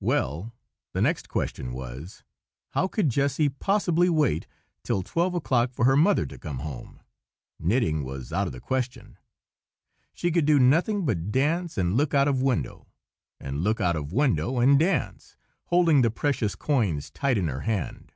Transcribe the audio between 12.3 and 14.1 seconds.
window, and look out of